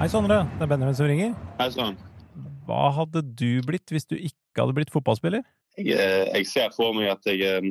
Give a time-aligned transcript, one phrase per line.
[0.00, 0.46] Hei, Sondre.
[0.56, 1.32] Det er Benjamin som ringer.
[1.58, 1.96] Hei sann.
[2.64, 5.42] Hva hadde du blitt hvis du ikke hadde blitt fotballspiller?
[5.76, 7.68] Jeg, eh, jeg ser for meg at jeg, eh,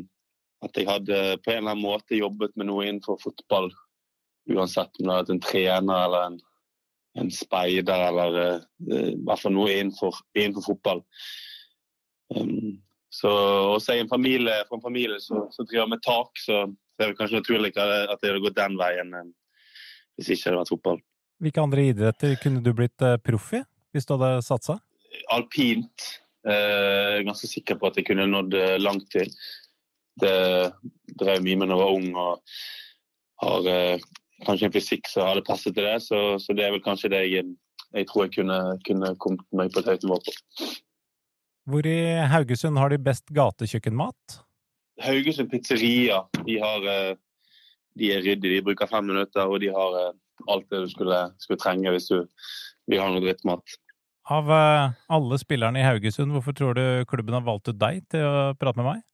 [0.62, 3.72] at jeg hadde på en eller annen måte jobbet med noe innenfor fotball.
[4.46, 6.38] Uansett om det hadde vært en trener eller en,
[7.24, 11.02] en speider eller uh, hvert fall noe innenfor, innenfor fotball.
[12.30, 12.78] Um,
[13.10, 13.34] så
[13.74, 16.68] også jeg en familie, fra en familie som driver med tak, så
[17.02, 19.18] er det kanskje naturlig at det hadde gått den veien
[20.20, 21.08] hvis ikke det hadde vært fotball.
[21.40, 23.64] Hvilke andre idretter kunne du blitt eh, proff i
[23.96, 24.80] hvis du hadde satsa?
[25.34, 26.06] alpint.
[26.48, 29.30] Eh, Jeg er ganske sikker på at jeg kunne nådd eh, langt til.
[30.20, 30.34] Det
[31.20, 32.54] drev mye med da jeg var ung og
[33.44, 34.06] har eh,
[34.46, 35.98] kanskje en fysikk som hadde passet til det.
[36.06, 37.48] Så, så det er vel kanskje det jeg,
[37.96, 40.36] jeg tror jeg kunne, kunne kommet meg på et høyt nivå på.
[41.70, 41.98] Hvor i
[42.32, 44.40] Haugesund har de best gatekjøkkenmat?
[45.04, 47.14] Haugesund pizzeria de, har, eh,
[48.00, 48.60] de er ryddige.
[48.60, 50.16] De bruker fem minutter, og de har eh,
[50.48, 52.18] alt det du skulle, skulle trenge hvis du
[52.90, 53.78] vil ha noe drittmat.
[54.30, 58.26] Av eh, alle spillerne i Haugesund, hvorfor tror du klubben har valgt ut deg til
[58.26, 59.06] å prate med meg?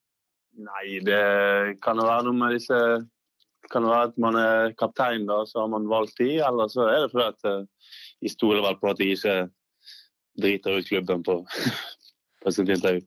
[0.65, 1.21] Nei, det
[1.83, 2.79] kan jo være noe med disse
[3.71, 6.87] kan det være at man er kaptein, da, så har man valgt de, eller så
[6.89, 9.35] er det fordi at eh, de stoler vel på at de ikke
[10.41, 11.39] driter ut klubben på,
[12.43, 13.05] på sitt intervju.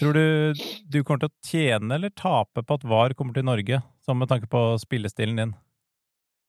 [0.00, 3.82] Tror du du kommer til å tjene eller tape på at VAR kommer til Norge,
[4.06, 5.54] sånn med tanke på spillestilen din?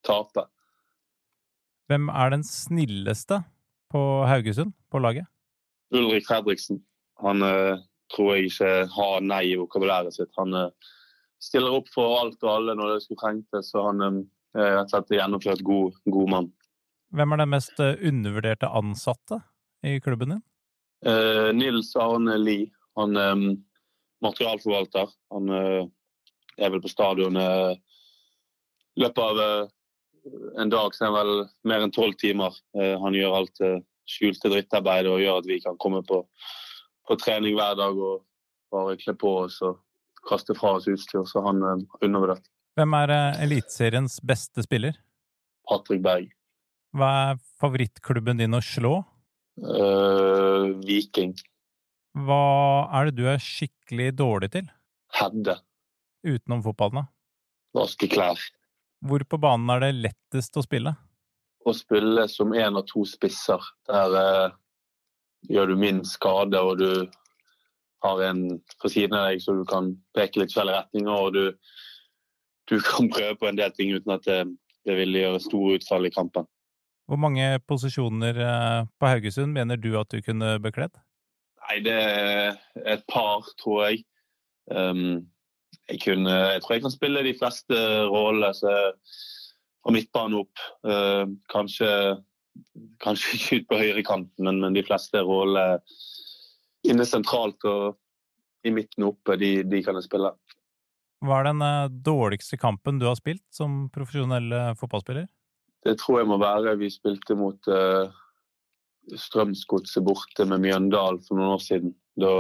[0.05, 0.45] Tape.
[1.89, 3.41] Hvem er den snilleste
[3.93, 5.27] på Haugesund, på laget?
[5.93, 6.81] Ulrik Fredriksen.
[7.21, 7.77] Han uh,
[8.13, 10.31] tror jeg ikke har nei i vokabulæret sitt.
[10.39, 10.93] Han uh,
[11.41, 14.21] stiller opp for alt og alle når det skulle trengtes, så han eh,
[14.57, 16.47] er rett og slett gjennomført god, god mann.
[17.15, 19.37] Hvem er den mest undervurderte ansatte
[19.85, 20.41] i klubben din?
[21.05, 22.71] Uh, Nils Arne Lie.
[22.97, 23.35] Han er
[24.23, 25.11] materialforvalter.
[25.35, 25.51] Han
[26.57, 27.75] er vel på stadion eh,
[28.95, 29.41] i løpet av
[30.57, 31.33] en dag så er det vel
[31.69, 32.55] mer enn tolv timer.
[32.77, 36.21] Eh, han gjør alt eh, skjulte drittarbeid og gjør at vi kan komme på,
[37.07, 38.23] på trening hver dag og
[38.73, 39.81] bare kle på oss og
[40.25, 41.25] kaste fra oss utstyr.
[41.29, 42.45] Så han er undervurdert.
[42.75, 44.97] Hvem er eh, Eliteseriens beste spiller?
[45.69, 46.31] Patrick Berg.
[46.95, 48.99] Hva er favorittklubben din å slå?
[49.55, 51.33] Uh, Viking.
[52.27, 54.67] Hva er det du er skikkelig dårlig til,
[55.15, 55.57] Hedde.
[56.27, 57.03] utenom fotballen?
[57.03, 57.79] da?
[57.79, 58.39] Vaske klær.
[59.05, 60.95] Hvor på banen er det lettest å spille?
[61.65, 63.61] å spille som én av to spisser.
[63.89, 64.55] Der eh,
[65.49, 67.07] gjør du minst skade, og du
[68.05, 68.43] har en
[68.81, 71.15] på siden av deg så du kan peke litt forskjellige retninger.
[71.15, 71.45] Og du,
[72.69, 74.43] du kan prøve på en del ting uten at det,
[74.85, 76.49] det vil gjøre store utfall i kampen.
[77.05, 80.93] Hvor mange posisjoner eh, på Haugesund mener du at du kunne bekledd?
[81.65, 84.03] Nei, det er et par, tror jeg.
[84.69, 85.25] Um,
[85.89, 87.81] jeg, kunne, jeg tror jeg kan spille de fleste
[88.11, 88.53] rollene.
[89.85, 90.63] fra midtbanen opp.
[90.87, 91.89] Uh, kanskje,
[93.03, 95.81] kanskje ikke ut på høyrekanten, men, men de fleste rollene
[96.85, 97.95] inne sentralt og
[98.65, 100.31] i midten oppe, de, de kan jeg spille.
[101.25, 105.27] Hva er den eh, dårligste kampen du har spilt som profesjonell eh, fotballspiller?
[105.85, 108.09] Det tror jeg må være vi spilte mot uh,
[109.21, 111.93] Strømsgodset borte med Mjøndalen for noen år siden.
[112.17, 112.31] Da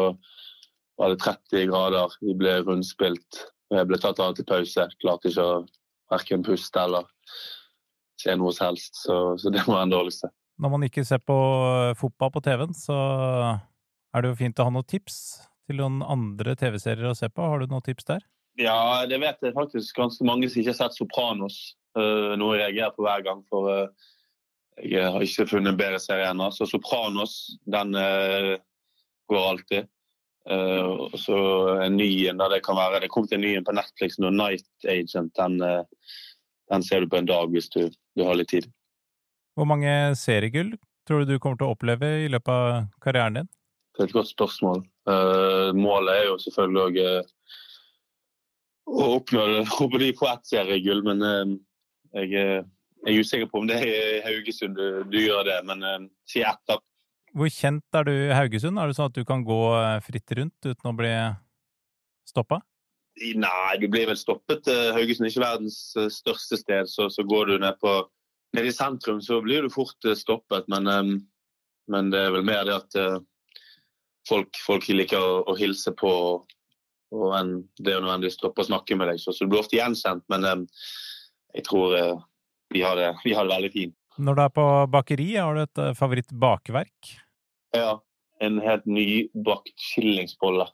[0.99, 3.41] var det 30 grader, vi ble rundspilt.
[3.73, 4.87] Jeg ble tatt av til pause.
[5.01, 5.63] Klarte ikke å
[6.13, 7.07] verken puste eller
[8.21, 9.01] se noe som helst.
[9.03, 10.31] Så, så det var den dårligste.
[10.61, 12.95] Når man ikke ser på eh, fotball på TV-en, så
[14.15, 15.17] er det jo fint å ha noen tips
[15.67, 17.43] til noen andre TV-serier å se på.
[17.43, 18.23] Har du noen tips der?
[18.61, 21.57] Ja, det vet jeg faktisk ganske mange som ikke har sett Sopranos.
[21.95, 24.13] Uh, noe jeg reagerer på hver gang, for uh,
[24.83, 26.47] jeg har ikke funnet en bedre serie ennå.
[26.55, 27.35] Så Sopranos,
[27.67, 28.55] den uh,
[29.31, 29.91] går alltid.
[30.45, 31.37] Uh, så
[31.81, 34.29] en ny en det kan være Det kom til en ny en på Netflix nå,
[34.29, 35.33] Night Agent.
[35.37, 35.57] Den,
[36.71, 38.69] den ser du på en dag hvis du, du har litt tid.
[39.55, 40.75] Hvor mange seriegull
[41.07, 43.51] tror du du kommer til å oppleve i løpet av karrieren din?
[43.95, 44.81] Det er et godt spørsmål.
[45.77, 46.97] målet er jo selvfølgelig òg
[48.85, 49.43] å oppnå
[49.85, 51.23] oppnå de på ett seriegull, men
[52.15, 52.65] jeg,
[53.05, 53.87] jeg er usikker på om det er
[54.17, 55.59] i Haugesund du, du gjør det.
[55.69, 55.97] Men uh,
[56.29, 56.79] si ett, da.
[57.35, 58.79] Hvor kjent er du i Haugesund?
[58.79, 59.59] Er det sånn at du kan gå
[60.05, 61.11] fritt rundt uten å bli
[62.29, 62.61] stoppa?
[63.15, 64.67] Nei, du blir vel stoppet.
[64.95, 65.79] Haugesund er ikke verdens
[66.15, 67.91] største sted, så, så går du ned, på,
[68.55, 70.67] ned i sentrum, så blir du fort stoppet.
[70.71, 70.87] Men,
[71.91, 72.97] men det er vel mer det at
[74.27, 76.13] folk, folk, liker å, å hilse på,
[77.15, 79.19] og enn det å nødvendigvis stoppe å snakke med deg.
[79.19, 80.67] Så, så du blir ofte gjenkjent, men
[81.51, 81.99] jeg tror
[82.71, 83.99] vi, har det, vi har det veldig fint.
[84.23, 87.15] Når du er på bakeri, har du et favorittbakverk?
[87.75, 87.93] Ja,
[88.43, 90.67] en helt nybakt skillingsbolle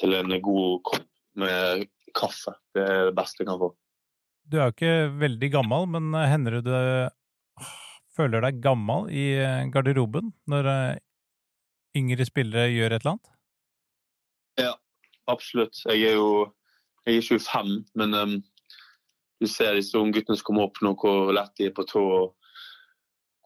[0.00, 1.08] til en god kopp
[1.40, 2.56] med kaffe.
[2.74, 3.70] Det er det beste jeg kan få.
[4.50, 6.80] Du er jo ikke veldig gammel, men hender det
[8.16, 11.00] føler deg gammel i eh, garderoben når eh,
[11.98, 13.36] yngre spillere gjør et eller annet?
[14.60, 14.72] Ja,
[15.30, 15.78] absolutt.
[15.86, 16.32] Jeg er jo
[17.08, 18.34] jeg er 25, men um,
[19.40, 22.02] du ser disse unge guttene som kommer opp nå, hvor lett de er på tå.
[22.18, 22.34] og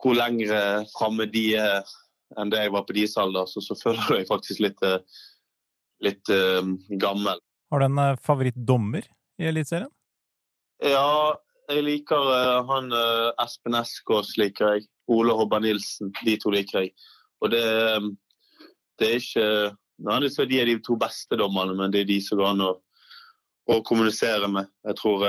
[0.02, 0.58] Hvor lengre
[0.96, 1.92] framme de er
[2.40, 3.48] enn det jeg var på deres alder.
[3.50, 5.00] Så, så føler jeg faktisk litt, eh,
[6.04, 7.40] litt um, gammel.
[7.72, 9.06] Har du en uh, favorittdommer
[9.40, 9.90] i Eliteserien?
[10.84, 11.34] Ja,
[11.70, 14.88] jeg liker uh, han uh, Espen Eskås liker jeg.
[15.10, 16.12] Ole Hobber Nilsen.
[16.24, 16.94] De to liker jeg.
[17.44, 17.64] Og det,
[19.00, 19.48] det er ikke
[20.04, 22.70] nødvendigvis de er de to beste dommerne, men det er de som går an å,
[23.70, 24.70] å kommunisere med.
[24.88, 25.26] Jeg tror,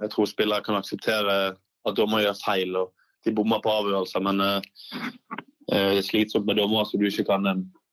[0.00, 2.94] jeg tror spillere kan akseptere at dommer gjør feil og
[3.26, 4.40] de bommer på avgjørelser, men
[5.72, 7.46] er slitsomt med dommere som du ikke kan,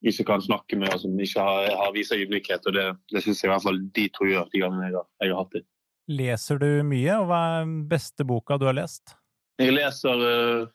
[0.06, 2.68] ikke kan snakke med, og som ikke har, har viser ydmykhet.
[2.70, 5.08] og Det, det syns jeg i hvert fall de to gjør de gangene jeg har,
[5.24, 5.64] jeg har hatt det.
[6.12, 9.16] Leser du mye, og hva er den beste boka du har lest?
[9.62, 10.66] Jeg leser uh,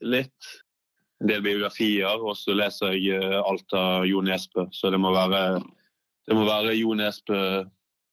[0.00, 0.54] litt.
[1.18, 4.68] En del biografier, og så leser jeg uh, alt av Jo Nesbø.
[4.72, 5.60] Så det må være,
[6.30, 7.42] det må være Jo Nesbø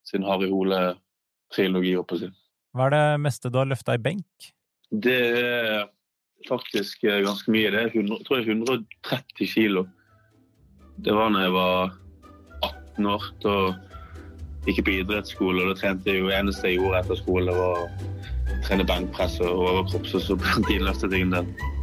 [0.06, 2.32] sin Harry Hole-trilogi, holdt på å si.
[2.76, 4.50] Hva er det meste du har løfta i benk?
[4.92, 5.86] Det er
[6.50, 7.72] faktisk uh, ganske mye.
[7.74, 9.86] Det er 100, jeg tror jeg er 130 kilo.
[11.06, 11.96] Det var da jeg var
[12.64, 13.30] 18 år.
[13.44, 13.56] Da
[14.66, 17.84] gikk jeg på idrettsskole, og da trente jeg jo eneste jeg gjorde etter skole, var
[17.84, 20.08] å trene benkpress og overkropp.
[20.08, 21.75] så på den tiden løftet jeg en del.